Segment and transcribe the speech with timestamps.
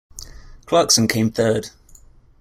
[0.65, 1.69] Clarkson came third.